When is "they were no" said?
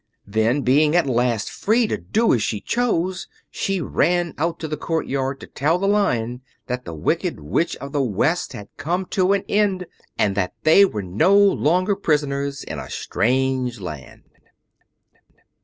10.63-11.37